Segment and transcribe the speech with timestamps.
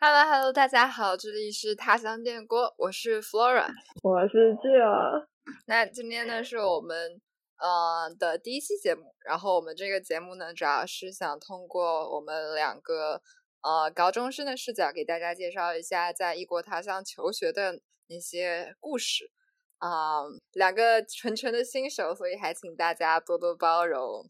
[0.00, 3.68] Hello Hello，大家好，这里是他乡电锅，我是 Flora，
[4.02, 5.26] 我是 Jill。
[5.66, 7.20] 那今天呢是我们
[7.58, 13.22] 呃的第一期节目，然后我们这个节目呢主要是想通过我们两个
[13.62, 19.30] 呃高中生的视角，给大家介绍一下在异国他乡求学的那些故事
[19.78, 24.28] 啊、两个纯纯的新手，所以还请大家多多包容。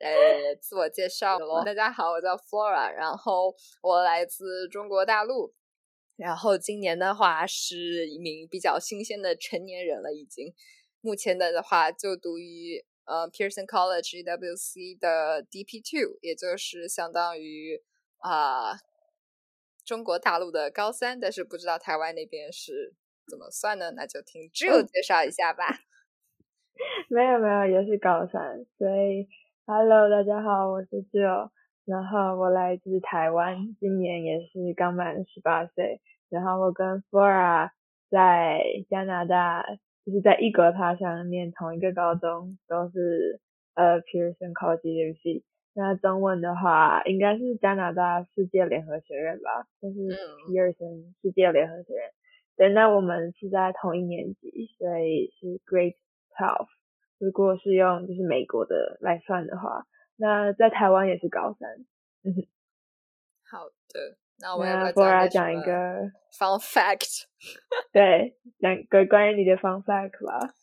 [0.00, 5.52] 呃，自我介绍喽，大家好，我叫 Flora，然后我来自中国大陆，
[6.16, 10.54] 然后今年的话是一名比较新鲜的成年人了，已经。
[11.02, 17.82] 目前的的话就读于呃 Pearson College EWC 的 DP Two，也就是相当于
[18.18, 18.72] 啊、
[19.84, 22.94] 中国大陆的高三，但是不知道台湾那边是
[23.26, 23.92] 怎么算呢？
[23.92, 25.80] 那就听 Jill 介绍一下吧。
[27.08, 29.28] 没有没有，也是高三，所以
[29.72, 31.50] Hello，大家好，我是 Jill，
[31.84, 37.70] 然后我来自台湾，今年也是刚满十八岁，然后我跟 Flora
[38.10, 39.64] 在加拿大，
[40.04, 43.38] 就是在异国他乡念同一个高中，都是
[43.74, 45.44] 呃 Pearson College。
[45.74, 52.10] 那中文的话，应该是加拿大世界联合学院吧，就是嗯 Pearson 世界联合学院。
[52.56, 55.94] 对，那我们是在同一年级，所以是 Grade
[56.36, 56.66] Twelve。
[57.20, 61.68] 如果是用就是美国的来算的话，那在台湾也是高三。
[63.44, 65.70] 好的，那我要那不要 Flora 讲一个，
[66.32, 67.24] fun fact？
[67.92, 70.54] 对，讲个关于你的 fun fact 吧。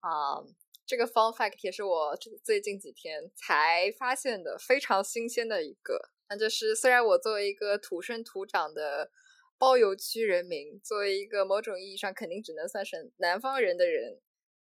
[0.00, 0.40] 啊、
[0.86, 6.00] 这个 fun fact 也是我这最近几天才发现的，非常新鲜的一个。
[6.30, 9.10] 那就是虽然我作为一个土生土长的
[9.58, 14.20] 包邮区人民，作为一个某种意义上肯定只能算是南方人的人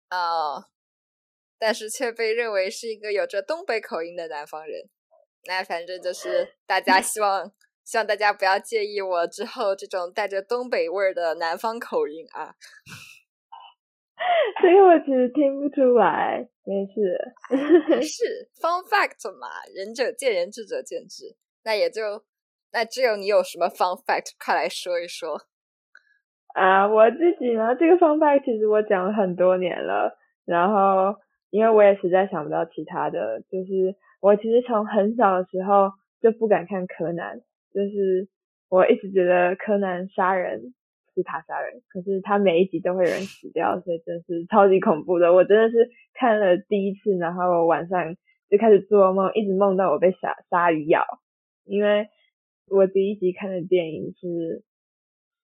[0.08, 0.68] 啊、
[1.58, 4.88] 但是却被认为是一个有着东北口音的南方人。
[5.48, 7.52] 那反正就是大家希望
[7.84, 12.56] 希望大家不要介意我之后这种带着东北味儿的南方口音啊。
[14.60, 17.18] 所以我其实听不出来，没事。
[18.02, 21.36] 是 fun fact 嘛，仁者见仁，智者见智。
[21.64, 22.24] 那也就
[22.72, 25.42] 那只有你有什么 fun fact，快来说一说。
[26.54, 31.14] 啊，我自己呢，这个 fun fact 其实我讲了很多年了，然后
[31.56, 35.90] 因为我也实在想不到其他的，就是我其实从很小的时候
[36.20, 37.40] 就不敢看柯南，
[37.72, 38.28] 就是
[38.68, 40.74] 我一直觉得柯南杀人
[41.14, 45.32] 是他杀人，可是他每一集都会有人死掉，所以真是超级恐怖的。
[45.32, 48.14] 我真的是看了第一次，然后我晚上
[48.50, 51.06] 就开始做梦，一直梦到我被鲨鲨鱼咬，
[51.64, 52.08] 因为
[52.68, 54.62] 我第一集看的电影是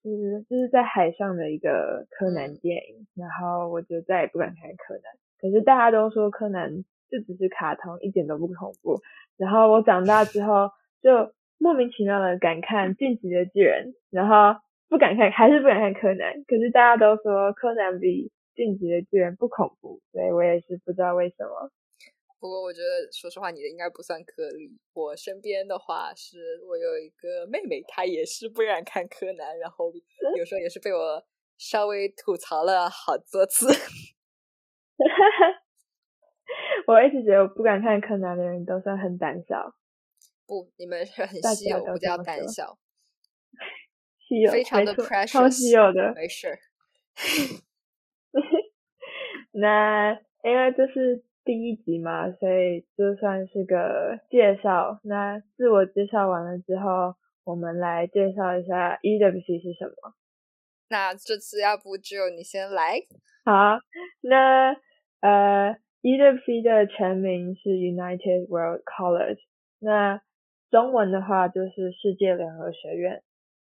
[0.02, 5.04] 是就是在海上的一个柯南电影，然后我就再也不敢看柯南。
[5.42, 9.02] 可是大家都说柯南就只是卡通，一点都不恐怖。
[9.36, 10.70] 然后我长大之后
[11.02, 16.32] 就莫名其妙的敢看《进击的巨人》，然后不敢看，还是不敢看柯南。
[16.46, 21.70] 可是大家都说柯南比《进击的巨人》不恐怖，所以我也是不知道为什么。
[22.38, 24.76] 不过我觉得，说实话，你的应该不算颗粒。
[24.94, 29.92] 我身边的话是，我有一个妹妹，她也是不敢看柯南，然后
[30.36, 31.24] 有时候也是被我
[31.56, 33.68] 稍微吐槽了好多次。
[36.86, 39.74] 我一直觉得我不敢看柯南的人都算很胆小，
[40.46, 42.78] 不，你们是很大稀有，不叫胆小，
[44.18, 44.94] 稀有，非常的
[45.26, 46.12] 超稀有的。
[46.14, 46.58] 没事儿。
[49.52, 55.00] 那因为这是第一集嘛，所以就算是个介绍。
[55.04, 57.14] 那自我介绍完了之后，
[57.44, 60.14] 我们来介绍一下 EWC 是什么。
[60.88, 63.06] 那这次要不只有你先来？
[63.44, 63.80] 好，
[64.20, 64.76] 那
[65.20, 69.40] 呃，EWC 的全名是 United World College，
[69.80, 70.20] 那
[70.70, 73.22] 中文的话就是世界联合学院。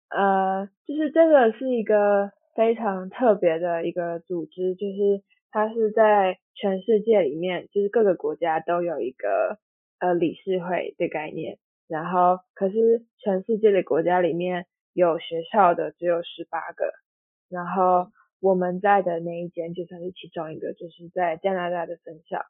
[0.10, 9.60] 呃，就是这个是一个非常特别的一个组织，就是它是在全世界里面，就是各个国家都有一个
[10.00, 11.58] 呃理事会的概念，
[11.90, 16.94] 然后可是全世界的国家里面有学校的只有十八个，
[17.50, 18.10] 然后
[18.46, 22.46] 我们在的那一间就算是其中一个，就是在加拿大的分校。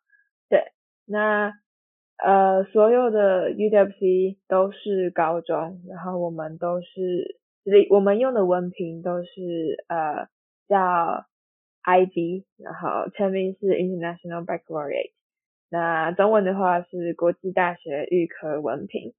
[0.50, 0.74] 对，
[1.06, 1.54] 那
[2.18, 9.32] 呃所有的 UWC 都是高中，然后我们都是，就是我们用的文凭都是
[9.88, 10.28] 呃
[10.68, 11.26] 叫
[11.84, 15.14] IB，然后全名是 International Baccalaureate。
[15.70, 19.14] 那中文的话是国际大学预科文凭。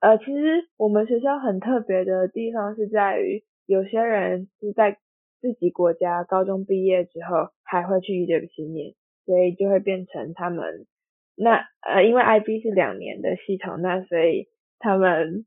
[0.00, 4.98] 呃，其实我们学校很特别的地方是在于，有些人是在
[5.44, 8.94] 自己国家高中毕业之后还会去 UWC 念，
[9.26, 10.86] 所以就会变成他们
[11.34, 14.48] 那呃，因为 IB 是两年的系统，那所以
[14.78, 15.44] 他们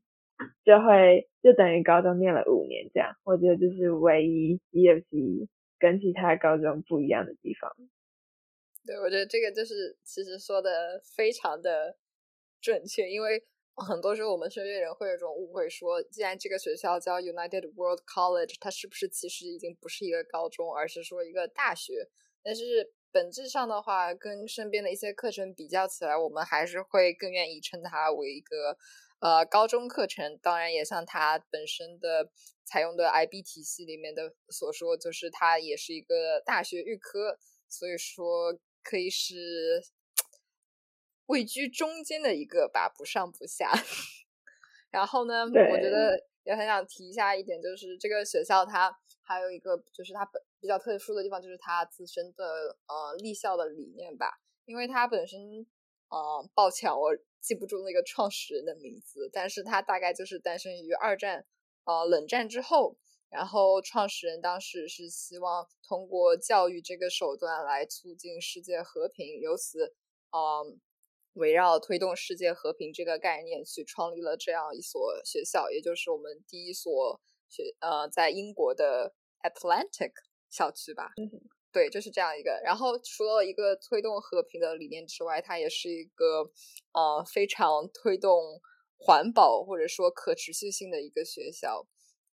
[0.62, 3.16] 就会就等于高中念了五年这样。
[3.24, 5.48] 我觉得这是唯一 EFC
[5.80, 7.74] 跟其他高中不一样的地方。
[8.86, 11.96] 对，我觉得这个就是其实说的非常的
[12.60, 13.42] 准确，因为
[13.78, 22.08] 很多时候我们身边人会有一种误会，说既然这个学校叫 United World College，它是不是其实已经不是一个高中，而是说一个大学？
[22.42, 28.76] 但是本质上的话，跟身边的一些课程比较起来，我们还是会更愿意称它为一个
[29.20, 30.38] 呃高中课程。
[30.42, 32.30] 当然，也像它本身的
[32.64, 37.38] 采用的 IB 体系里面的所说，就是它也是一个大学预科，
[37.68, 39.82] 所以说可以是
[41.28, 43.72] 位居中间的一个吧，不上不下。
[44.92, 48.94] 然后呢，我觉得也很想提一下一点，就是这个学校它。
[49.22, 54.40] 还有一个就是它本比较特殊的地方，就是它自身的呃立校的理念吧。
[54.64, 55.66] 因为它本身，
[56.08, 61.44] 呃，抱歉，我记不住那个创始人的名字，但是它大概就是诞生于二战，
[61.84, 62.96] 呃，冷战之后。
[63.28, 69.94] 然后创始人当时是希望通过教育这个手段来促进世界和平，由此，
[70.30, 70.80] 嗯，
[71.38, 79.14] 围绕推动世界和平这个概念去创立了这样一所学校，也就是我们第一所学呃在英国的。
[79.40, 80.10] Atlantic
[80.50, 81.12] 校区吧，
[81.70, 82.60] 对，就是这样一个。
[82.64, 86.50] 然后除了一个推动和平的理念之外，它也是一个
[86.92, 88.60] 呃非常推动
[88.98, 91.86] 环保或者说可持续性的一个学校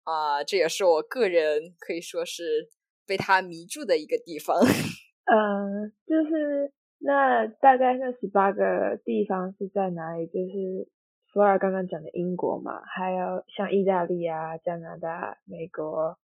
[0.03, 0.43] 啊。
[0.43, 2.69] 这也是我个人可以说是
[3.05, 4.59] 被它迷住的一个地方。
[4.59, 10.27] 嗯， 就是那大概那十八个地方是在哪里？
[10.27, 10.87] 就是
[11.31, 16.17] 福尔刚刚讲的英国嘛，还有像意大利啊、加拿大、美国。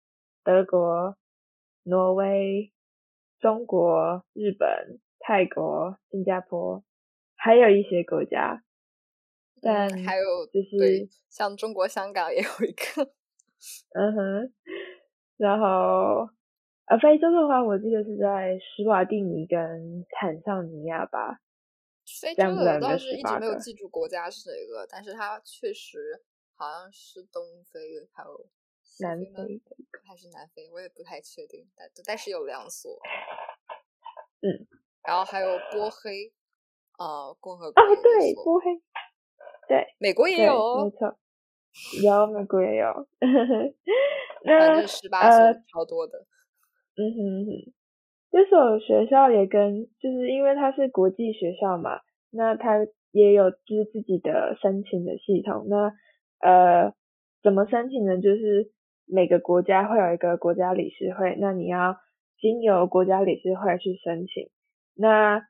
[0.47, 1.17] 德国、
[1.85, 2.71] 挪威、
[3.41, 6.85] 中国、日本、泰国、新加坡，
[7.35, 8.62] 还有一些国家，
[9.62, 13.11] 但还有就是像中国香港也有一个，
[13.94, 14.53] 嗯哼，
[15.38, 16.29] 然后
[16.87, 21.41] 呃，非洲的话，我记得是在施瓦蒂尼跟坦桑尼亚吧。
[22.21, 26.23] 非洲的倒是一直没有记住国家是哪个，但是它确实
[26.55, 28.47] 好像是东非，还有。
[29.01, 29.61] 南非
[30.07, 32.97] 还是南非，我也不太确定，但但是有两所，
[34.41, 34.69] 嗯，
[35.03, 36.33] 然后还有波黑，
[36.99, 38.67] 啊，共和国哦，对，波黑，
[39.67, 41.17] 对，美国也有，没错，
[42.05, 43.09] 有美国也有，
[44.61, 46.25] 反正十八所超多的，
[46.96, 47.73] 嗯哼哼，
[48.31, 52.00] 这所学校也跟就是因为它是国际学校嘛，
[52.31, 55.93] 那它也有就是自己的申请的系统，那
[56.41, 56.93] 呃，
[57.43, 58.20] 怎么申请呢？
[58.20, 58.70] 就是。
[59.06, 61.99] 每个国家会有一个国家理事会，那你要
[62.41, 64.49] 经由国家理事会去申请。
[64.97, 65.43] 那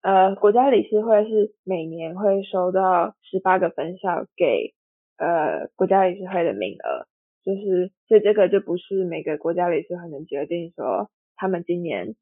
[0.00, 4.72] 呃，国家理事会是每年会收到十八个分校给
[5.18, 7.04] 呃国家理事会的名额，
[7.44, 12.14] 就是所以这个就不是每个国家理事会能决定说他们今年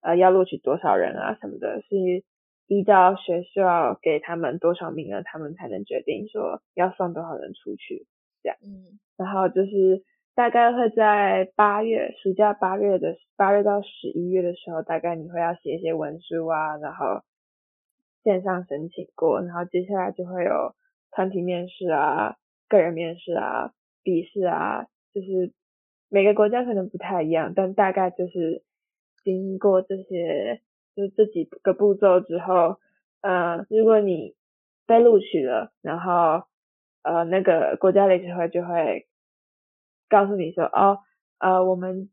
[0.00, 2.24] 呃要录取多少人啊什么的，是
[2.66, 8.06] 依照学校给他们多少名额，他们才能决定说要送多少人出去
[8.42, 8.58] 这样。
[8.62, 10.04] 嗯，然后就是。
[10.36, 17.22] 大概会在八月，暑假八月的八月到十一月的时候，大概你会要写一些文书啊，然后
[18.24, 20.74] 线上申请过，然后接下来就会有
[21.12, 22.34] 团体面试啊、
[22.68, 23.70] 个人面试啊、
[24.04, 25.52] 笔试啊，就是
[26.08, 28.62] 每个国家可能不太一样，但大概就是
[29.24, 30.62] 经过这些
[30.94, 32.78] 就这几个步骤之后，
[33.22, 34.36] 呃，如果你
[34.86, 36.46] 被录取了，然后
[37.02, 39.08] 呃那个国家理事会就会。
[40.06, 41.00] 告诉你说哦，
[41.38, 42.10] 呃，我们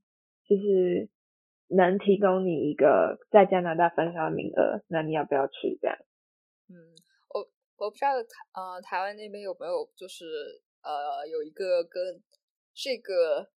[0.47, 1.09] 就是
[1.67, 5.77] 能提供你一个在加拿大分校的名额，那你要不要去？
[5.79, 5.97] 这样？
[6.69, 6.95] 嗯，
[7.29, 7.41] 我
[7.77, 10.23] 我不知道台呃台湾那边有没有就是
[10.83, 12.21] 呃有一个跟
[12.73, 13.49] 这个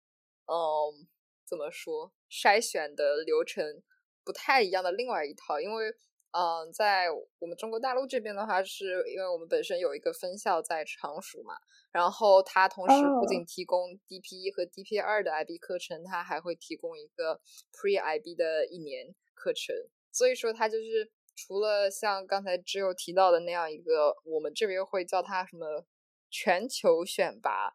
[0.47, 1.07] 嗯
[1.47, 3.83] 怎么说筛选的流程
[4.25, 5.95] 不太一样的另外一套，因为。
[6.37, 7.07] 嗯，在
[7.39, 11.55] 我们中国大陆这边的话，是因为我们本身有一个分校在常熟嘛，
[11.93, 17.41] 然后它同时不仅提供 DP 一和 DP 二的 IB 课程，它还会提供一个
[17.73, 19.77] Pre IB 的一年课程。
[20.11, 25.87] 所以说，它就是除了像刚才只有提到的那样一个，我们这边会叫它什么
[26.35, 27.75] 全球选拔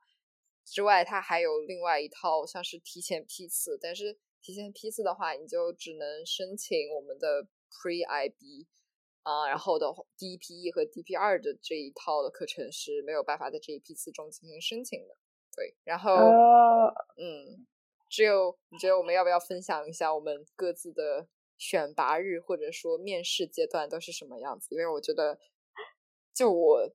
[0.65, 7.47] 之外，它还有另外一套像是提前批次，但是提前批次的话，你就只能申请我们的。
[7.71, 8.65] Pre IB
[9.21, 9.85] 啊，然后的
[10.17, 15.15] 第一批一和 DP 二的这一套的课程是没有办法在这一批次中进行申请的。
[15.55, 16.15] 对，然后
[17.15, 17.67] 嗯，
[18.09, 21.27] 只有你觉得我们要不要分享一下我们各自的
[21.59, 24.73] 选拔日或者说面试阶段都是什么样子？
[24.73, 25.37] 因为我觉得，
[26.33, 26.91] 就我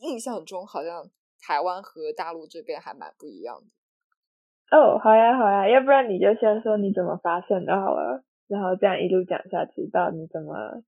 [0.00, 4.76] 印象中好像台湾和大陆这边还蛮不一样的。
[4.76, 10.82] 哦，好呀好呀，要不然你就先说你怎么发现的好了，然后这样一路讲下去，到你怎么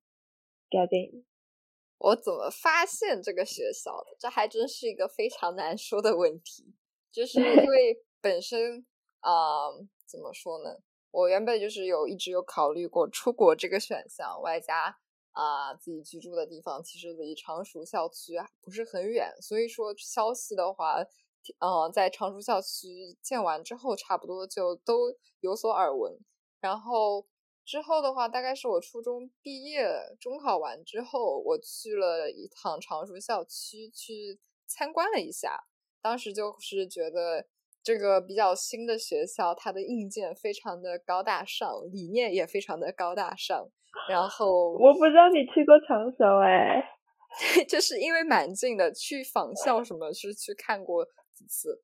[0.70, 1.24] get in。
[1.98, 4.16] 我怎么发现这个学校的？
[4.18, 6.74] 这还真是一个非常难说的问题，
[7.12, 8.84] 就是因 为本身
[9.20, 9.70] 啊，
[10.06, 10.80] 怎么说呢？
[11.10, 14.98] 我原本就是有一直有考虑过出国这个选项，外加
[15.36, 20.96] 啊自己居住的地方其实离常熟校区不是很远，所以说消息的话，
[21.60, 26.18] 呃，在常熟校区建完之后，差不多就都有所耳闻。
[26.60, 27.26] 然后
[27.64, 35.64] 之后的话，大概是我初中毕业、中考完之后，我去了一趟常熟校区去参观了一下，
[36.00, 37.46] 当时就是觉得。
[37.86, 43.64] 这个比较新的学校，它的硬件非常的高大上，理念也非常的高大上。
[44.10, 46.82] 然后我不知道你去过长熟哎，
[47.68, 51.80] 就是因为蛮近的，去访校什么是去看过几次。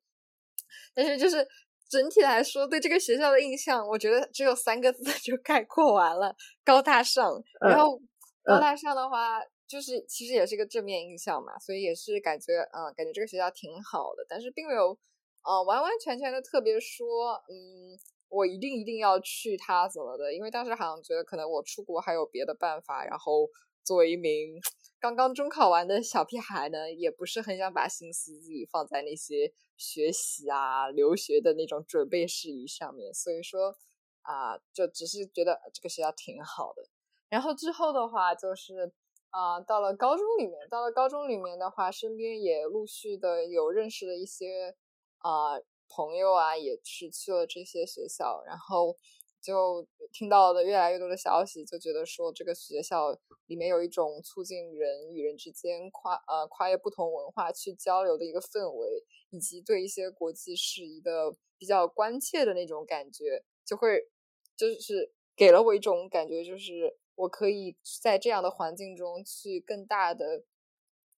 [0.93, 1.47] 但是就是
[1.87, 7.41] 整体来说，对这个学校的印象，我觉得只有三个字就概括完了：高大上。
[7.61, 7.97] 然后
[8.43, 14.99] 高大上的话，就是其实也是一个正面印象嘛，所以也是感觉啊，感觉这个学校挺好的，但是并没有。
[15.43, 20.33] 呃，完完全全的特别说，嗯，我一定一定要去他怎么的？
[20.33, 23.49] 因为当时好像觉得可能我出国还有别的办法，然后
[23.83, 24.61] 作为一名
[25.01, 33.75] 刚刚中考完的小屁孩呢，也不是很想把心思自己放在那些学习啊、留学的那种准备事宜上面，所以说
[34.21, 36.87] 啊，就只是觉得这个学校挺好的。
[37.27, 38.93] 然后之后的话，就是
[39.31, 44.77] 啊，到了高中里面，到了高中里面的话，身边也陆续的有认识的一些。
[45.23, 45.55] 啊，
[45.87, 48.97] 朋友啊，也是去了这些学校，然后
[49.41, 64.09] 就听到的越来越多的消息，就觉得说这个学校里面有一种促进人与人之间跨呃跨越不同文化去交流的一个氛围，以及对一些国际事宜的比较关切的那种感觉，就会
[64.57, 70.43] 就是给了我一种感觉，就是我可以在这样的环境中去更大的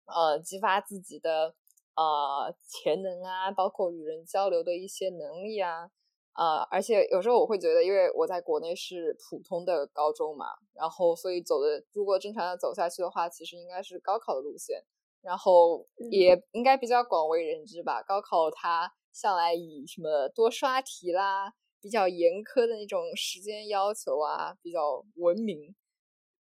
[0.06, 1.56] 呃激发自己的。
[1.96, 5.90] 呃，潜能啊，包括与人交流的一些能力啊，
[6.34, 14.84] 呃，而且有时候我会觉得，因为我在国内是普通的高中嘛，然后所以走的如果正常的走下去的话，其实应该是高考的路线，
[15.22, 18.04] 然后也应该比较广为人知吧。
[18.04, 25.74] 高考它向来以什么多刷题啦，比较严苛的那种时间要求啊，比较闻名。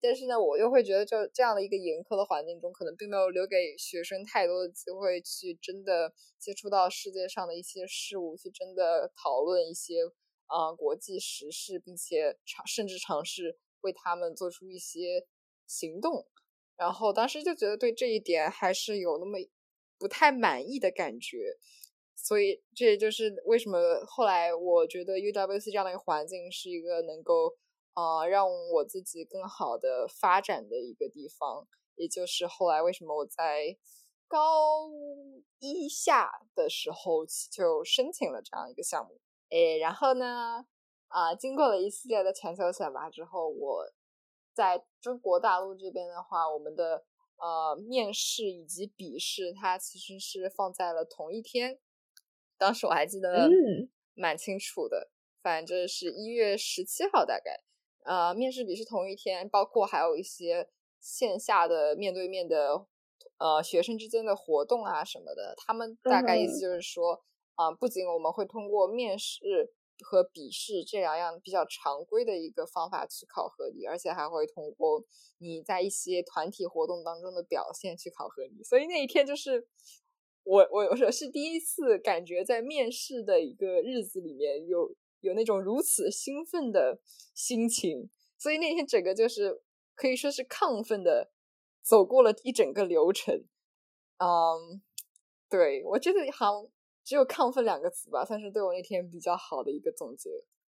[0.03, 9.97] 但是呢，我又会觉得，就这样的一个严苛的环境中，可能并没有留给学生太多的机会去真的接触到世界上的一些事物，去真的讨论一些
[10.47, 15.27] 啊国际时事，并且尝甚至尝试为他们做出一些
[15.67, 16.27] 行动。
[16.77, 19.39] 然后当时就觉得对这一点还是有那么
[19.99, 21.59] 不太满意的感觉，
[22.17, 27.55] 所以这也就是为什么后来我觉得 UWC 这样的一个环境是一个能够。
[28.01, 33.77] 啊，让我自己更好的发展的一个地方，也就是后来为什么我在
[34.27, 34.89] 高
[35.59, 39.21] 一下的时候就申请了这样一个项目。
[39.51, 40.65] 诶，然后呢，
[41.09, 43.85] 啊，经过了一系列的全球选拔之后，我
[44.55, 47.05] 在中国大陆这边的话，我们的
[47.37, 51.79] 呃面试以及笔试，它其实是放在了同一天。
[52.57, 53.49] 当时我还记得
[54.15, 55.11] 蛮清楚的，
[55.43, 57.61] 反正是一月十七号大概。
[58.03, 62.87] 呃，面试笔是同一天，包括还有一些线下的面对面的
[63.39, 65.55] 呃学生之间的活动啊什么的。
[65.59, 67.23] 他们大概意思就是说，
[67.57, 75.05] 啊，不仅我们会通过面试和笔试这两样比较常规的一个方法去考核你，而且还会通过
[75.39, 78.65] 你在一些团体活动当中的表现去考核你。
[78.65, 79.69] 所以那一天就是
[80.45, 84.95] 我我我是第一次感觉在面试的一个日子里面有。
[85.21, 87.01] 有那种如此兴奋的
[87.35, 88.09] 心情，
[88.39, 89.61] 所以那天整个就是
[89.95, 91.31] 可以说是亢奋的
[91.83, 93.45] 走过了一整个流程。
[94.19, 94.81] 嗯，
[95.49, 96.71] 对我觉得好像
[97.05, 100.31] 只有亢奋两个词吧，算是对我那天比较好的一个总结。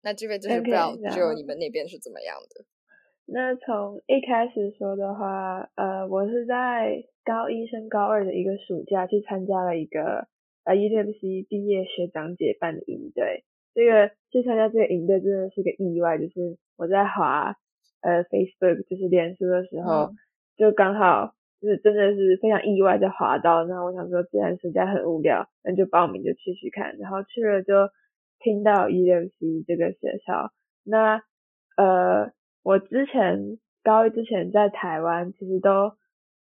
[0.02, 2.64] 那这边就是不知道只有你们那边是怎么样的。
[3.26, 10.26] 那从一开始说的话，呃，我是在高一升高二的一个暑假去参加了一个
[10.64, 13.44] 呃 UMC 毕业学长姐办的营队。
[13.74, 17.56] 这个去参加这个营队真的是个意外，就是我在滑
[18.00, 20.12] 呃 Facebook 就是脸书的时候，
[20.56, 27.88] 就刚好就是真的是非常意外的滑到，然后我想说既然实在很无聊，那就报名就去去看，然后去了就
[28.40, 30.50] 听到 E 六 C 这个学校，
[30.84, 31.22] 那
[31.76, 35.92] 呃我之前高一之前在台湾其实都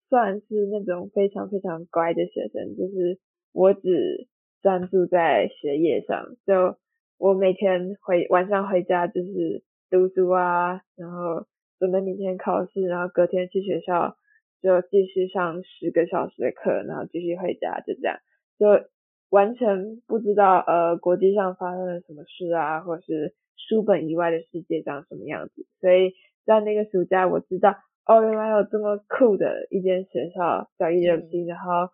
[0.09, 3.19] 算是那种非常非常乖的学生，就是
[3.53, 4.27] 我只
[4.63, 6.80] 专注在学业上，就
[7.21, 11.47] 我每天回晚上回家就是读书啊，然后
[11.79, 14.17] 准备明天考试，然后隔天去学校
[14.63, 18.17] 就继续上十个小时的课，然后继续回家，就这样，
[18.59, 18.89] 就
[19.29, 25.67] 完全不知道呃国际上发生了什么事啊，或是书本以外的世界长什么样子。
[25.79, 26.15] 所以
[26.47, 31.91] 在那个暑假，我知道哦，原来有这么酷的一间学校叫 EMC，然后。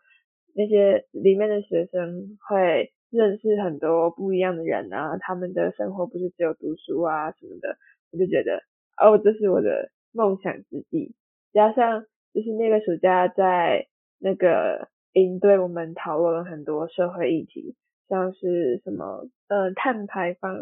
[0.59, 7.76] 那些里面的学生会认识很多不一样的人啊，他们的生活不是只有读书啊什么的，
[8.12, 8.62] 我就觉得
[8.96, 11.14] 哦，这是我的梦想之地。
[11.52, 13.86] 加上就是那个暑假在
[14.18, 17.75] 那个营队，我们讨论了很多社会议题，
[18.08, 20.56] 像是什么呃碳排放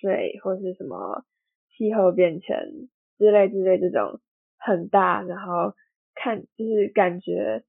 [0.00, 1.24] 税或是什么
[1.76, 4.20] 气候变迁之类之类这种
[4.58, 5.74] 很大，然后
[6.14, 7.62] 看就是感觉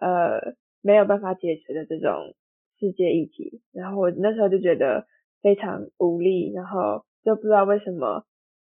[0.00, 0.54] 呃。
[0.80, 2.36] 没有办法解决的这种
[2.78, 5.06] 世界议题，然后我那时候就觉得
[5.42, 8.24] 非常无力，然后就不知道为什么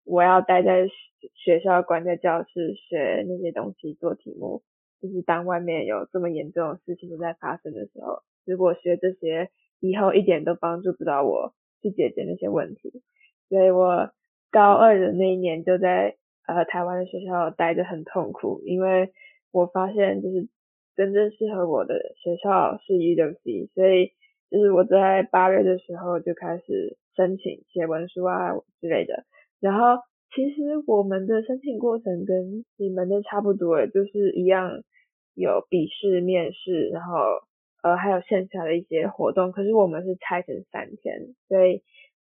[0.03, 0.87] 我要待在
[1.33, 4.61] 学校关在教室学那些东西做题目，
[5.01, 13.01] 就是当外面有这么严重的事情都在发生的时候，如果学这些以后一点都帮助不到我去解决那些问题，
[13.49, 14.11] 所以我
[14.51, 19.11] 高二的那一年就在呃台湾的学校待着很痛苦，因为
[19.51, 20.47] 我发现就是。
[20.95, 24.11] 真正适合我的学校是 UWC，所以
[24.49, 29.25] 就是我在八月的时候就开始申请写文书啊之类的。
[29.59, 30.01] 然后
[30.33, 34.83] 其实我们的申请过程跟你们的差不多，就是一样
[35.33, 37.19] 有笔试、面试，然后
[37.83, 39.51] 呃还有线下的一些活动。
[39.51, 41.83] 可是我们是拆成三天，所以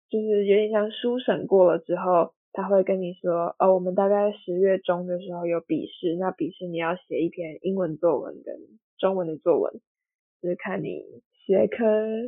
[0.10, 2.34] 就是有点像书审过了之后。
[2.54, 8.56] 他会跟你说，哦，我们大概十月中的时候有笔试，那笔试你要写一篇英文作文跟
[8.98, 9.74] 中文的作文，
[10.42, 11.02] 就是看你
[11.46, 11.86] 学科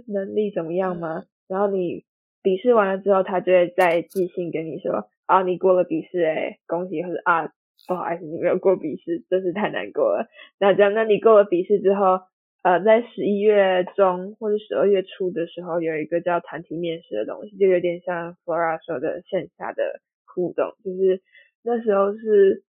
[0.08, 1.26] 能力怎么样嘛。
[1.50, 2.06] 然后你
[2.42, 7.52] 笔试完了之后，他就会再寄信跟你说，啊，你过了笔试，哎，恭喜，或者啊，
[7.86, 10.30] 不好意思，你没有过笔试，真是太难过了。
[10.58, 12.22] 那这样，那你过了笔试之后，
[12.62, 20.00] 呃，在十一月中或者十二月初的时候，有一个叫团体面试的东西，就有点像 Flora 说的线下的。
[20.34, 21.22] 互动就是
[21.62, 22.64] 那时候是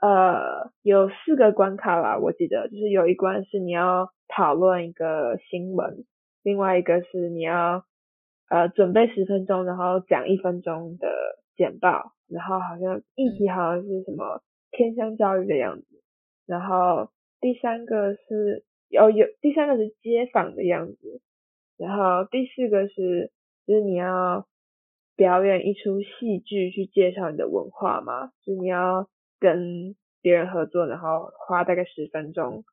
[0.00, 6.04] 呃有四个关卡吧，我记得就是有一关是你要讨论一个新闻，
[6.42, 7.84] 另外一个是你要
[8.48, 11.08] 呃准备十分钟，然后讲一分钟的
[11.56, 15.86] 简报，然后好像议题好像是什么偏向教育的样子，
[16.46, 21.20] 然后第三个是有有第三个是街访的样子，
[21.76, 23.30] 然后第四个是
[23.66, 24.46] 就是你要。
[25.20, 29.06] 表演一出戏剧去介绍你的文化嘛，就是你要
[29.38, 32.64] 跟别人合作，然后花大概十分钟，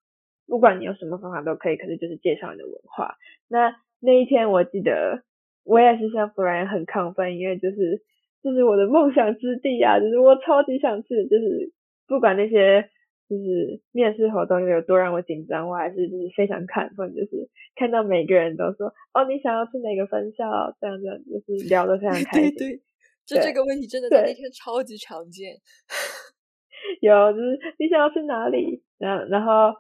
[0.48, 3.16] 不管你用什么方法都可以，可是就是介绍你的文化。
[3.50, 5.24] 那那一天我记得
[5.66, 8.02] 我也是像弗兰很亢奋，因为就是
[8.42, 11.74] 就是我的梦想之地啊，就是我超级想去，就是
[12.08, 12.90] 不管那些。
[13.30, 20.76] 就是面试活动有多让我紧张，我还是就是非常亢奋，就是看到每个人都说哦，你想要去哪个分校？
[20.80, 22.56] 这样这样就是 聊得非常开心。
[22.56, 22.82] 对对，
[23.26, 25.58] 就这个问题真的在那天超级常见。
[27.02, 28.82] 有就是你想要去哪里？
[28.98, 29.74] 然后然后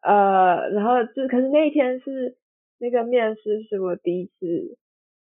[0.00, 2.38] 呃，然后就可是那一天是
[2.78, 4.78] 那个面试是我第一次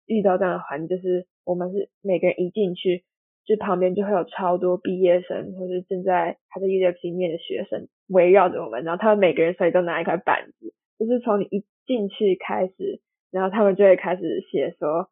[0.06, 3.04] 遇到这样的环境，就是我们是每个人一进去。
[3.46, 13.00] 就旁边就会有超多毕业生，或是正在还在 U F C 面的学生围绕着我们，然后他们每个人手里都拿一块板子，就是从你一进去开始，
[13.32, 15.08] 然后他们就会开始写说，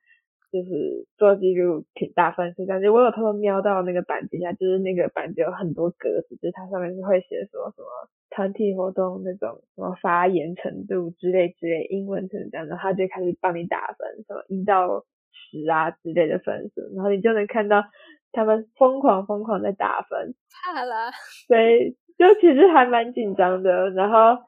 [0.52, 7.88] 就是做记录挺大分数，但是我有偷偷瞄到那个板底下，就是那个板子有很多格子，就是它上面是会写说什么
[8.30, 17.82] 团体活动那种什么发言程度之类之类，英文程度这样，然后他就开始帮你打分，什么一到十啊之类的分数，然后你就能看到。
[18.38, 21.10] 他们疯狂疯狂在打分，怕了，
[21.48, 23.90] 所以就其实还蛮紧张的。
[23.90, 24.40] 然后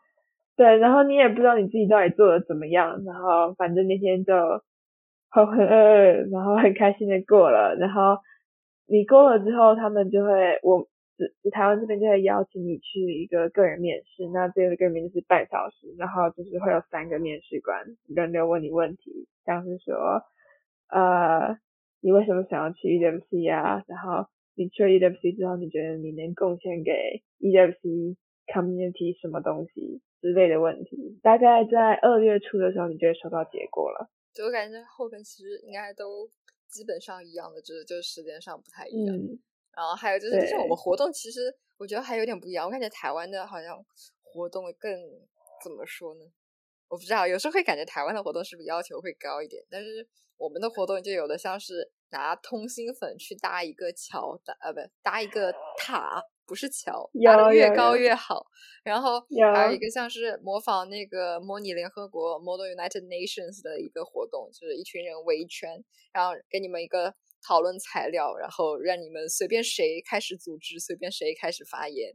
[0.56, 3.02] 对，然后你也不知道你自己到底做的怎么样。
[3.04, 4.32] 然后反正那天就
[5.28, 7.74] 浑浑噩噩，然后很开心的过了。
[7.74, 8.16] 然后
[8.86, 10.86] 你过了之后，他们就会我
[11.50, 14.28] 台湾这边就会邀请你去一个个人面试。
[14.32, 20.22] 那这个个人面试是半小时，然后就是会有三个面试官轮流问你问题，像是说
[20.90, 21.58] 呃。
[22.00, 23.84] 你为什么想要去 EWC 啊？
[23.86, 31.18] 然后你去了 EWC 之后，你觉得你能贡献给 EWC community 什么东西之类的问题？
[31.22, 34.10] 大概在二月初的时候，你就会收到结果了。
[34.32, 36.28] 就我感觉后边其实应该都
[36.68, 39.16] 基本上一样的，就是就是时间上不太一样。
[39.76, 42.66] 然后还有就是，就是我们活动其实我觉得还有点不一样。
[42.66, 43.76] 我感觉台湾的好像
[44.22, 44.92] 活动更
[45.62, 46.24] 怎么说呢？
[46.90, 49.64] 我不知道，有时候会感觉台湾的活动是不是要求会高一点？
[49.70, 58.44] 但是我们的活动就有的像是拿通心粉去搭一个桥，搭呃不搭一个塔，不是桥，搭的越高越好。
[58.82, 59.20] 然后
[59.54, 67.14] 还有一个像是模仿那个模拟联合国 （Model United Nations） 的一个活动，就是一群人围一圈，然后给你们一个
[67.46, 72.10] 讨论材料，然后让你们随便谁开始组织，随便谁开始发言，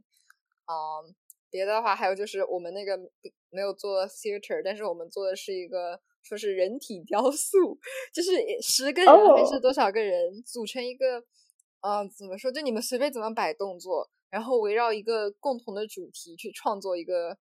[0.66, 1.14] 嗯。
[1.56, 2.98] 别的话，还有就是我们那个
[3.48, 7.78] 没有做 theater，但是我们做的是一个说是人体雕塑，
[8.12, 11.24] 就是十个人还是多少个人组成一个，
[11.80, 12.52] 嗯，怎么说？
[12.52, 17.38] 就你们随便怎么摆动作，然后围绕一个共同的主题去创作一个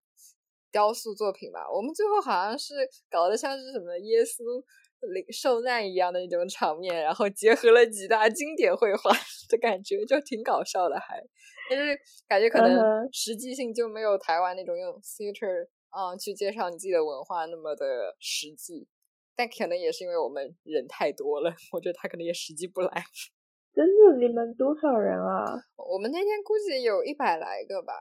[0.71, 1.69] 雕塑作品吧。
[1.69, 2.73] 我们最后好像是
[3.11, 4.63] 搞得像是什么耶稣。
[5.07, 9.11] 领受难一样的那种场面，然后结合了几大经典绘画
[9.49, 11.21] 的感觉，就挺搞笑的，还，
[11.69, 18.87] 但是感觉可能实际性就没有台湾那种用 theater 啊去介绍你自己的文化那么的实际，
[19.35, 23.03] 但可能也是因为我们人太多了，我觉得他可能也实际不来。
[23.75, 25.53] 真的，你们多少人啊？
[25.75, 27.93] 我们那天估计有一百来个吧，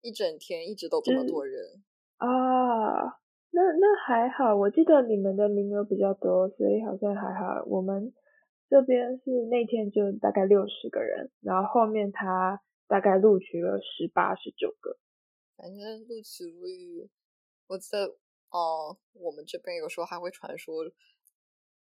[0.00, 1.82] 一整天一直都这么多人
[2.18, 3.18] 啊。
[3.56, 7.64] 那那还好，我记得你们的名额比较多，所以好像还好。
[7.64, 8.12] 我们
[8.68, 14.98] 这边是那天就大概六十个人，然后后面他大概录取了十八、十九个。
[15.56, 17.08] 反正录取率，
[17.66, 18.04] 我记得
[18.50, 20.84] 哦，我们这边有时候还会传说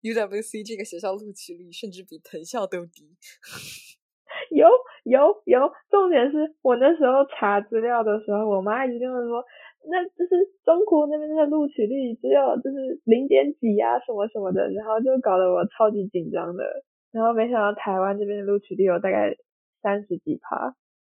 [0.02, 3.16] ，UWC 这个学校录取率甚至比藤校都低。
[4.52, 4.68] 有
[5.04, 9.42] 有有，重点是我那时候查资料的时候，我妈一直跟我说。
[9.90, 16.64] 那就是中国那边的录取率只有就是零点几啊什么什么的，然后就搞得我超级紧张的。
[17.10, 19.36] 然后没想到台湾这边的录取率有大概
[19.82, 20.74] 三十几趴，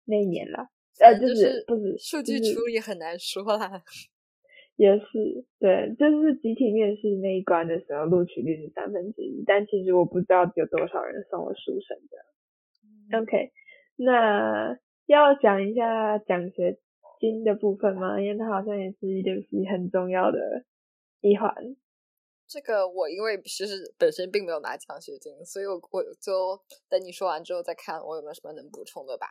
[0.07, 3.83] 那一年啦，呃，就是不是数据处理很难说啦。
[4.77, 13.19] 也是对，就是集体面试那一关的时候，录取率是三分之一，但其实我不知道有多少人送了书审的。
[13.21, 13.53] OK，
[13.97, 16.79] 那要讲一下奖学。
[17.25, 18.21] 金的部分吗？
[18.21, 20.65] 因为它好像也是 EWC 很重要的
[21.23, 21.55] 一环。
[22.47, 26.61] 这个我因为其实本身并没有拿奖学金，所以我我就
[26.91, 29.29] 等你说完之后再看我有没有什么能补充的吧。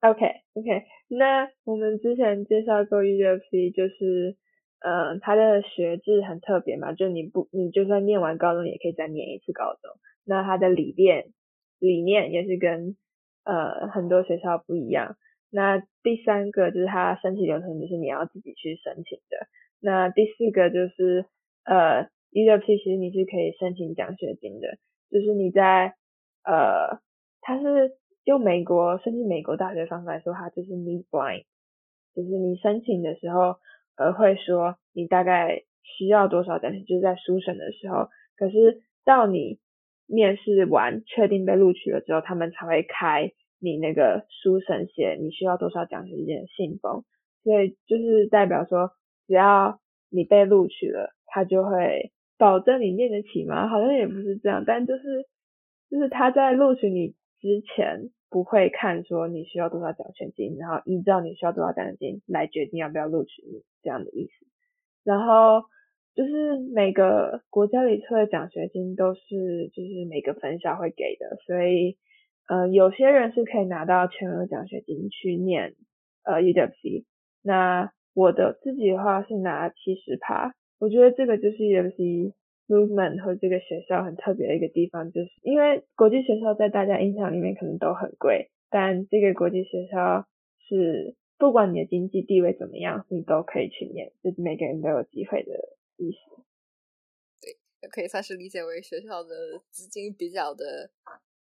[0.00, 4.36] OK OK，那我们之前介绍过 EWC，就是
[4.78, 9.90] 嗯，它的学制很特别嘛，就你不你就算念完高中也可以再念一次高中。
[10.24, 11.32] 那它的理念
[11.80, 12.96] 理念也是跟
[13.42, 15.16] 呃很多学校不一样。
[15.56, 19.46] 那第三个就是它申请流程，就是你要自己去申请的。
[19.80, 21.26] 那第四个就是
[21.64, 24.78] 呃，EWP 其实你是可以申请奖学金的，
[25.12, 25.94] 就是你在
[26.42, 26.98] 呃，
[27.40, 27.92] 它是
[28.24, 31.44] 用美国申请美国大学方法来说，它就是 need blind，
[32.16, 33.58] 就是你申请的时候
[33.96, 39.60] 呃会说你大概需要多少奖学金，就是在书审的时候，可是到你
[40.08, 43.30] 面试完确定被录取了之后，他们才会开。
[43.64, 47.02] 你那个书审写你需要多少奖学金的信封，
[47.42, 48.90] 所以就是代表说，
[49.26, 53.66] 只要你被录取了，他就会保证你念得起吗？
[53.68, 55.24] 好像也不是这样，但就是
[55.88, 64.46] 就是他在录取你之前不会看说你需要多少奖学金，然后依照你需要多少奖学金来决定要不要录取你这样的意思。
[65.04, 65.64] 然后
[66.14, 71.96] 就是每个国家里出的奖学金都是就是每个分校会给的，所以。
[72.46, 75.74] 呃，有些人是可以拿到全额奖学金去念
[76.24, 77.04] 呃 EWC，
[77.42, 82.34] 那我的自己的话是拿七十趴，我觉得这个就是 EWC
[82.68, 90.26] movement 和这个学校很特别的一个地方，就是因为国际学校在大家印象里面可能都很贵，但这个国际学校
[90.68, 95.52] 是不管你的经济地位怎么样，你都可以去念，就是每个人都有机会的
[95.96, 96.18] 意思。
[97.40, 100.90] 对，也可以算是理解为学校的资金比较的。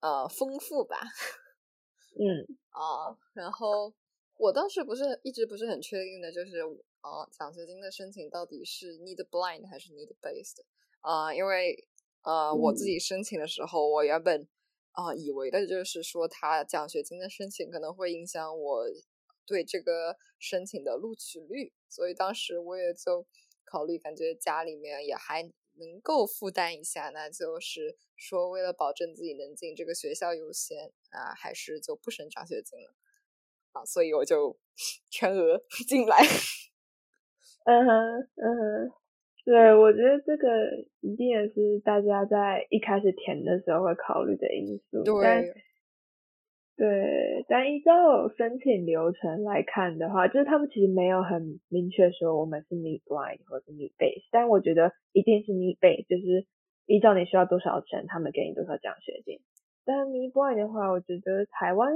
[0.05, 1.01] 呃，丰富吧，
[2.21, 3.95] 嗯啊，然后
[4.37, 6.59] 我当时不是一直不是很确定的，就是
[7.01, 10.61] 呃，奖学金的申请到底是 need blind 还是 need based
[11.01, 11.33] 啊？
[11.33, 11.89] 因为
[12.23, 14.47] 呃，我自己申请的时候，我原本
[14.93, 18.85] 啊以为的就是说，他奖学金的申请可能会影响我
[19.47, 23.27] 对这个申请的录取率，所以当时我也就
[23.65, 25.51] 考虑，感觉家里面也还。
[25.77, 32.95] 能够负担一下，那就是说，为了保证自己能进这个学校优先啊，还是就不省奖学金了
[33.73, 34.59] 啊，所以我就
[35.11, 36.19] 全额 进来。
[37.67, 38.93] 嗯哼，嗯哼，
[39.45, 40.47] 对，我觉得这个
[41.01, 45.03] 一定也是大家在一开始填的时候会考虑的因素。
[45.03, 45.55] 对，
[46.77, 56.47] 对，但依照申请流程来看的话，就是他们其实没有很明确说我们是 meet blind 或者 meet base，但我觉得一定是 meet base，就是
[56.87, 59.39] 依照你需要多少钱，他们给你多少奖学金。
[59.85, 61.95] 但 meet blind 的话，我觉得台湾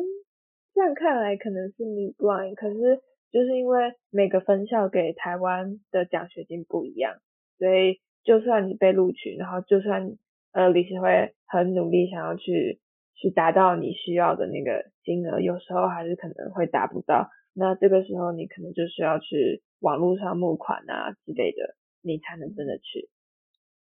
[0.72, 3.00] 这样看来可能是 meet blind，可是
[3.32, 7.16] 就是因为每个分校给台湾的奖学金不一样，
[7.58, 10.16] 所以就算你被录取，然后就算
[10.52, 12.78] 呃理事会很努力想要去。
[13.20, 17.28] 去达到你需要的那个金额，有时候还是可能会达不到。
[17.52, 23.10] 那这个时候你可能就需要去网络上募款啊之类的，你才能真的去。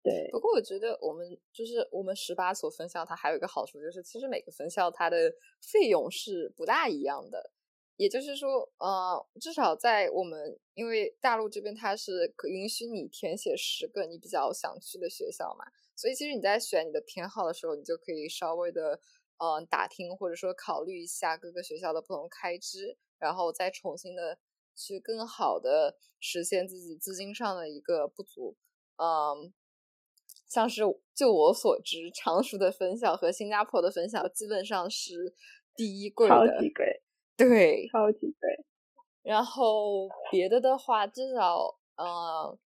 [0.02, 0.30] 对。
[0.32, 5.30] 不过我觉得我们就是我们十八所分校，它还有一个好处就是，其实每个分校它的
[5.62, 7.52] 费用是不大一样的。
[7.98, 15.66] 也就是说，呃，至少在我们因为大陆这边它是可允许你填写十个你比较想去的学校嘛，
[15.98, 19.02] 所以其实你在选你的偏好的时候，你就可以稍微的。
[19.38, 24.38] 嗯，打听或者说考虑一下各个学校的不同开支，然后再重新的
[24.76, 28.56] 去更好的实现自己资金上的一个不足。
[28.98, 29.54] 嗯，
[30.48, 30.82] 像是
[31.14, 35.36] 就我所知，常熟的分校和新加坡的分校基本上是
[35.76, 37.04] 第一贵的，超级贵，
[37.36, 38.66] 对，超级贵。
[39.22, 42.58] 然后别的的话，至少呃。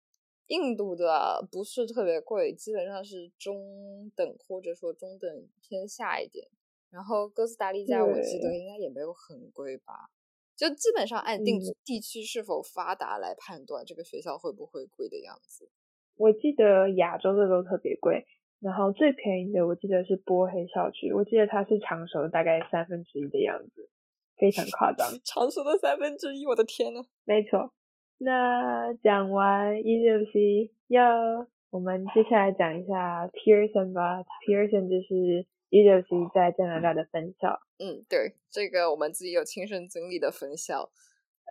[0.50, 6.48] 印度的不是特别贵，基本上是中等或者说中等偏下一点。
[6.90, 10.08] 然后哥斯达黎加我记得应该也没有很贵吧，
[10.56, 15.70] 就基本上按定地区是否发达来判断这个学校会不会贵的样子。
[16.16, 18.26] 我记得亚洲的都特别贵，
[18.60, 23.88] 然后最便宜的我记得是波黑校区，我记得它是常熟大概三分之一的样子，
[24.36, 25.06] 非常夸张。
[25.24, 27.04] 常熟的三分之一，我的天呐！
[27.24, 27.72] 没错。
[28.20, 34.24] 那讲完 EWC，要我们接下来讲一下 Pearson 吧。
[34.44, 37.60] Pearson 就是 EWC 在加拿大的分校。
[37.78, 40.90] 嗯，对，这个我们自己有亲身经历的分校。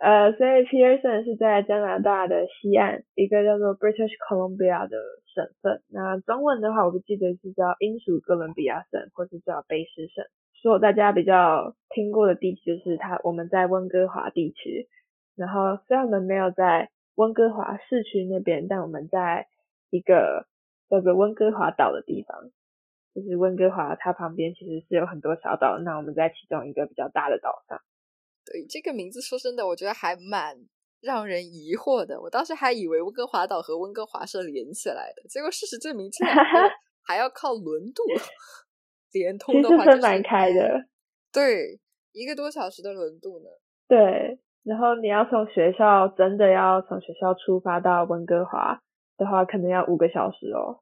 [0.00, 4.96] 呃，所以 Pearson 是在加拿大的西岸，一个叫做 British Columbia 的
[5.34, 5.82] 省份。
[5.88, 10.24] 那中文的话，我不记得是叫英属哥伦比亚省，或是叫卑诗省。
[10.62, 14.88] 所有大家比较听过的地区，就是它，我们在温哥华地区。
[15.36, 19.48] 然后虽然我们没有在温哥华市区那边，但我们在
[19.90, 20.46] 一个
[20.88, 22.50] 叫做温哥华岛的地方，
[23.18, 27.80] 就是温哥华它旁边其实是有很多小岛，那我们在其中一个比较大的岛上。
[28.44, 30.56] 对这个名字，说真的，我觉得还蛮
[31.00, 32.20] 让人疑惑的。
[32.20, 36.70] 我当时还以为温哥华岛和温哥华是连起来的，结果事实证明， 这两个
[37.02, 38.02] 还要靠轮渡
[39.12, 40.86] 连通的话，就是蛮开的。
[41.32, 41.80] 对，
[42.12, 43.48] 一个多小时的轮渡呢。
[43.88, 44.38] 对。
[44.64, 48.78] 然后你要从学校真的要从学校出发到温哥华
[49.16, 50.80] 的话，可能要五个小时哦，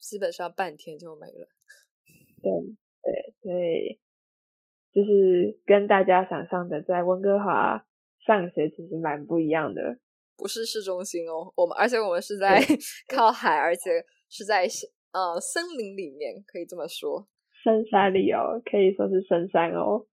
[0.00, 1.48] 基本上半天就没了。
[2.42, 2.50] 对
[3.02, 4.00] 对对，
[4.92, 7.86] 就是跟大家想象的在温哥华
[8.26, 9.98] 上学其实蛮不一样的。
[10.36, 12.58] 不是市中心哦，我们而且我们是在
[13.06, 13.90] 靠海，而且
[14.30, 14.66] 是在
[15.12, 17.28] 呃森林里面，可以这么说。
[17.62, 20.06] 深山里哦，可以说是深山哦。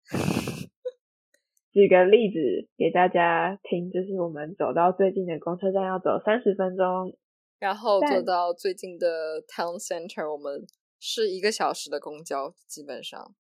[1.72, 2.38] 举个例子
[2.78, 7.18] 给大家听，就是我们走到最近的公车站要走三十分钟，
[7.64, 10.66] 然后坐到最近的 town center，我们
[11.00, 13.34] 是一个小时的公交基本上，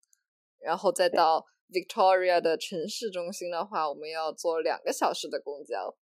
[0.58, 5.94] 然后再到 Victoria 的城市中心的话，我们要坐两个小时的公交。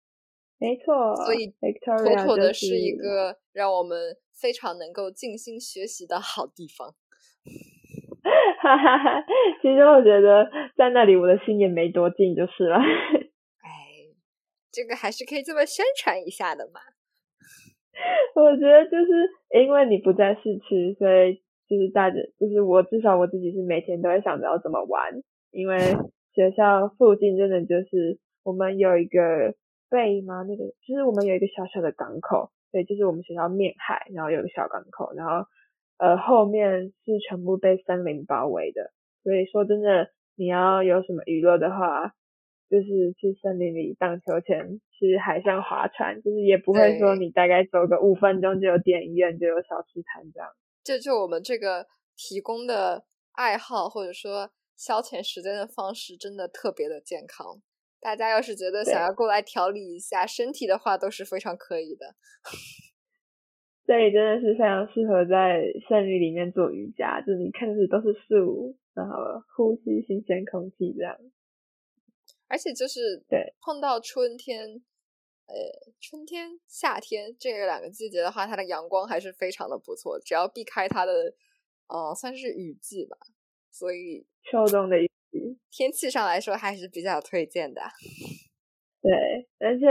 [0.59, 6.95] 没错，所以 Victoria 妥妥的是一个让我们非常能够静心学习的好地方。
[8.61, 9.25] 哈哈哈，
[9.63, 10.45] 其实我觉得
[10.77, 12.77] 在那里我的心也没多静，就是了。
[13.65, 14.13] 哎，
[14.71, 16.83] 这个还是可以这么宣传一下的嘛。
[18.35, 19.31] 我觉得就是
[19.63, 25.23] 因为你不在市区，所以就是大家，就是我至少我自己是每天都会想着要怎么玩。
[25.51, 25.79] 因为
[26.35, 29.55] 学校附近真的就是我们有一个
[29.91, 30.43] bay 吗？
[30.49, 35.47] 那个就是我们有一个小小的港口，对，就是我们学校面海，然后有个小港口，然后。
[36.03, 38.91] 呃，后面是全部被森林包围的，
[39.23, 42.15] 所以说真的，你要有什么娱乐的话，
[42.71, 50.49] 就是去森林里荡秋千，去海上划船，就是也不会说你大概走个五分钟就有电影院，就有小吃摊这样。
[50.85, 57.61] 这就我们这个提供的爱好或者说消遣时间的方式，真的特别的健康。
[58.01, 62.15] 大家要是觉得想要过来调理一下身体的话，都是非常可以的。
[63.85, 71.17] 这里真的是非常适合在森林里面做瑜伽，就是你看的都是树，然后呼吸新鲜空气这样。
[72.51, 74.83] 而且就是对碰到春天，
[75.47, 75.55] 呃，
[76.01, 80.19] 春天、夏天这两个季节的话，它的阳光还是非常的不错。
[80.19, 81.13] 只要避开它的，
[81.87, 83.17] 呃，算是雨季吧。
[83.71, 85.09] 所以秋冬的习。
[85.71, 87.81] 天气上来说还是比较推荐的。
[89.01, 89.13] 对，
[89.61, 89.87] 而且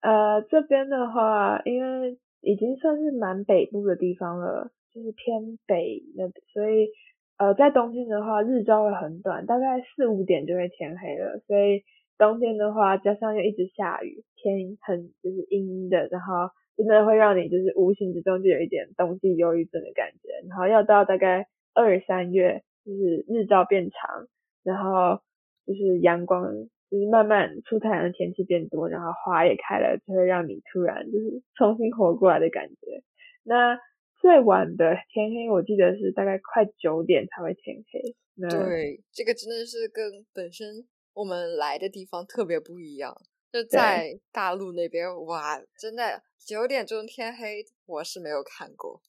[0.00, 6.88] 呃这边的话，因为已经算是蛮北部的地方了，就是偏北那，所以
[7.40, 11.40] 呃在冬天的话，日照会很短，大概四五点就会天黑了。
[11.46, 11.82] 所以
[12.18, 20.46] 冬天的话，加上又一直下雨，天很就是阴阴的，然后真的会让你就是无形之中就有一点冬季忧郁症的感觉。
[20.50, 24.28] 然后要到大概二三月，就是日照变长，
[24.62, 25.22] 然后
[25.66, 26.44] 就是阳光。
[26.90, 33.04] 就是慢慢出太阳的天气变多，然后花也开了，就会让你突然就是重新活过来的感觉。
[33.44, 33.78] 那
[34.20, 38.14] 最晚的天黑，我记得是大概快九点才会天黑。
[38.48, 43.14] 对，这个真的是跟本身我们来的地方特别不一样。
[43.52, 49.00] 就在大陆那边，哇，真的九点钟天黑，我是没有看过，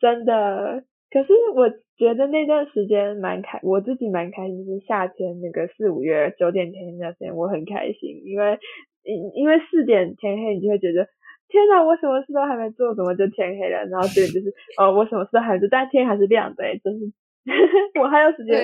[0.00, 0.84] 真的。
[1.08, 8.58] 可是我觉得那段时间蛮开，我自己蛮开心，就是夏天那个四五月九点天黑那段时间，我很开心，因为
[9.04, 11.06] 因因为四点天黑，你就会觉得
[11.52, 13.84] 天哪，我什么事都还没做，怎么就天黑了？
[13.92, 17.12] 然后这里就是呃，我什么事都还没做，但天还是亮的，真是
[18.00, 18.56] 我还有时间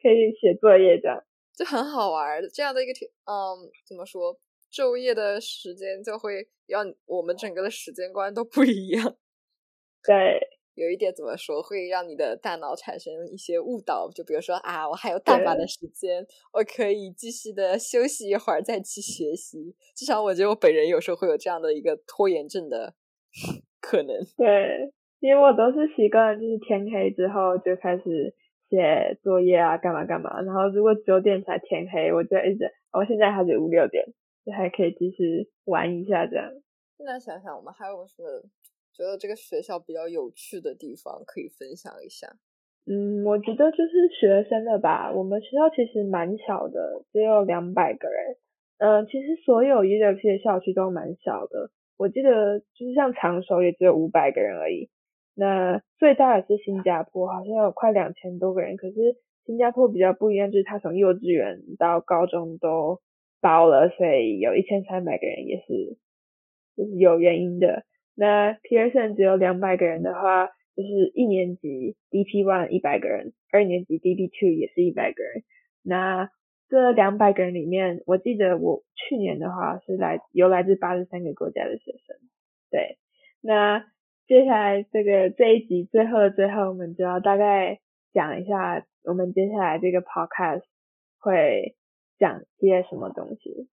[0.00, 1.18] 可以写作业这样，
[1.56, 2.40] 就很好玩。
[2.54, 4.38] 这样的一个天，嗯，怎么说，
[4.72, 9.16] 昼夜的时间就会让我们整个的时间观都不一样。
[10.06, 10.57] 对。
[10.78, 19.74] 有一点怎么说，会让你的大脑产生一些误导，就比如说啊，我还有大把的时间，我可以继续的休息一会儿再去学习。
[19.96, 22.94] 至少我觉得我本人有时候会有这样的一个拖延症的
[23.82, 24.16] 可能。
[24.36, 28.32] 对，因为我都是习惯就是天黑之后就开始
[28.70, 30.40] 写作业啊，干嘛干嘛。
[30.42, 34.04] 然后如果九点才天黑，我就一直，我现在还是五六点，
[34.46, 36.48] 就还可以继续玩一下这样。
[36.96, 38.28] 现在想想，我们还有什么？
[38.98, 42.26] 觉得这个学校比较有趣的地方可以分享一下。
[42.84, 45.12] 嗯，我觉得就是学生的吧。
[45.12, 48.36] 我们学校其实蛮小的，只有两百个人。
[48.78, 51.70] 嗯，其实所有 e w p 的校区都蛮小的。
[51.96, 54.88] 我记得就是像长熟也只有五百个人而已。
[55.34, 58.76] 那最大的是新加坡，好像有快两千多个人。
[58.76, 58.94] 可是
[59.44, 63.00] 新加坡比较不一样，就是它从幼稚园到高中都
[63.40, 65.98] 包了，所以有一千三百个人也是
[66.76, 67.84] 就是有原因的。
[68.20, 69.14] 那 P.S.
[69.14, 75.44] 只有两百个人的话，就是一年级 DP One 一百个人，二年级 DP Two 也是一百个人。
[75.84, 76.28] 那
[76.68, 82.16] 这两百个人里面，我记得我去年的话是来有来自八十三个国家的学生。
[82.72, 82.98] 对，
[83.40, 83.86] 那
[84.26, 87.78] 接下来这个这一集最后的最后，我们就要大概
[88.12, 90.64] 讲一下我们接下来这个 Podcast
[91.20, 91.76] 会
[92.18, 93.68] 讲些什么东西。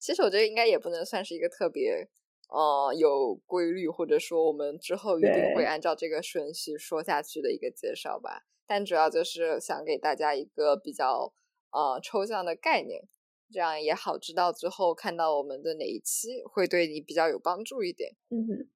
[0.00, 2.08] 其实我觉得应该也不能算是一个特别。
[2.54, 8.44] 呃，有规律，或者说我们之后一定会按照这个顺序说下去的一个介绍吧。
[8.64, 11.32] 但主要就是想给大家一个比较
[11.72, 13.02] 呃抽象的概念，
[13.50, 18.12] 这样也好知道之后看到我们的哪一期会对你比较有帮助一点。
[18.30, 18.68] 嗯哼，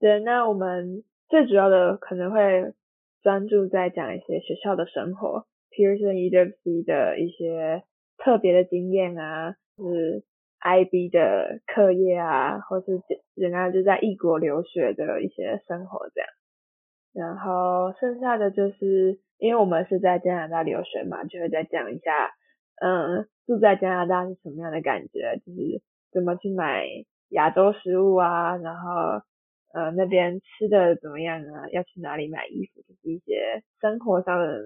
[0.00, 0.18] 对。
[0.20, 2.72] 那我们最主要的可能会
[3.22, 7.84] 专注在讲一些学校的生活，Pearson EWC 的一些
[8.16, 10.24] 特别的经验啊，是。
[10.60, 13.00] IB 的课业啊，或是
[13.34, 16.28] 人家就在异国留学的一些生活这样，
[17.12, 22.30] 然后剩下的就是因为我们是在加拿大留学嘛，就会再讲一下，
[22.80, 26.84] 嗯，住在加拿大是什么样的感觉，就是怎么去买
[27.30, 29.22] 亚洲食物啊，然后
[29.72, 34.62] 呃那边吃的怎么样啊，要去哪里买衣服，就是一些生活上的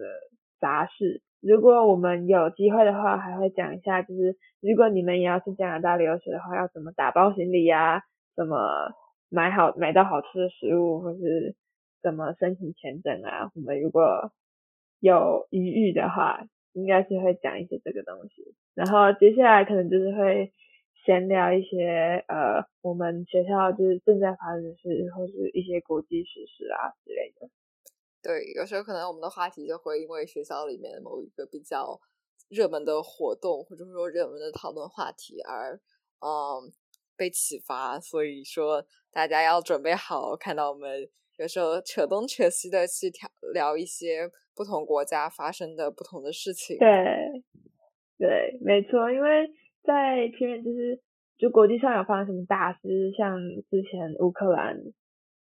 [0.61, 1.21] 杂事。
[1.41, 8.03] 如果我们有机会的话，还会讲一下，就是如果你们也要去加拿大留学的话，要怎么打包行李呀？
[8.37, 8.93] 怎么
[9.29, 11.55] 买好买到好吃的食物，或是
[12.03, 13.51] 怎么申请签证啊？
[13.55, 14.33] 我们如果
[15.01, 18.55] 有余裕的话，应该是会讲一些这个东西。
[18.75, 20.53] 然后接下来可能就是会
[21.05, 27.49] 闲聊一些呃，我们学校就是正在发生的事，或是一些国际时事啊之类的。
[28.23, 31.99] 对，有时候可能我们的话题就会因为学校里面某一个比较
[32.51, 35.81] 热门的活动，或者说热门的讨论话题而
[36.21, 36.71] 嗯
[37.17, 41.09] 被启发，所以说大家要准备好，看到我们
[41.39, 43.09] 有时候扯东扯西的去
[43.53, 46.77] 聊聊一些不同国家发生的不同的事情。
[46.79, 47.43] 对，
[48.19, 49.49] 对，没错，因为
[49.83, 51.01] 在前面就是
[51.39, 53.39] 就国际上有发生什么大事，像
[53.71, 54.77] 之前乌克兰。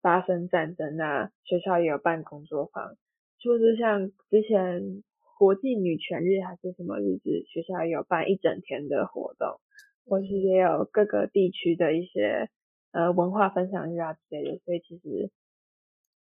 [0.06, 2.96] 发生战争啊，学校也有办工作坊，
[3.40, 5.02] 就是像之前
[5.40, 9.60] 国际女权日还是什么日子，学校也有办一整天的活动，
[10.06, 12.52] 或是也有各个地区的一些
[12.92, 15.32] 呃文化分享日啊之类的，所以其实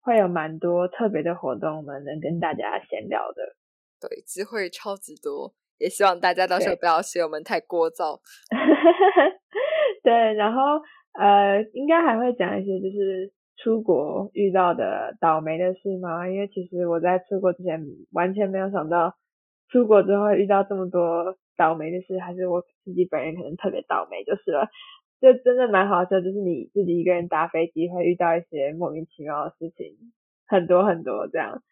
[0.02, 3.56] 会有蛮多特别的活动，我们能跟大家闲聊的。
[4.00, 8.20] 对，机会超级多，也希望大家到时候不要嫌我们太聒噪。
[10.04, 10.60] 对，然后
[11.14, 16.28] 呃，应该还会讲一些就是出国遇到的倒霉的事吗？
[16.28, 19.14] 因为其实我在出国之前完全没有想到，
[19.68, 24.68] 出国之后遇到这么多倒霉的事，还是我自己本人可能特别倒霉就是了。
[25.20, 29.96] 就真的蛮好笑，就是你自己一个人搭飞机会遇到一些莫名其妙的事情，
[30.46, 31.62] 很多很多这样。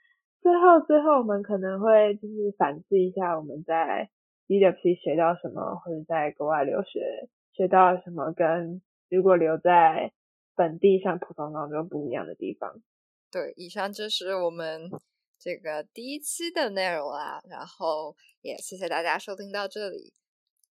[0.41, 4.09] 最后最后我们可能会就是反思一下我们在
[4.49, 8.81] DWP 学到什么，或者在国外留学学到了什么，跟
[9.11, 10.13] 如果留在
[10.55, 12.83] 本地上普通高中不一样的地方。
[13.31, 14.91] 对，以上就是我们
[15.39, 17.43] 这个第一期的内容啦。
[17.49, 20.13] 然后也谢谢大家收听到这里。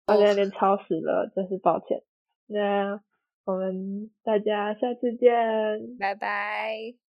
[0.08, 2.04] 我有点超时了，真是抱歉。
[2.48, 3.02] 那
[3.46, 6.98] 我们大家下次见，拜拜。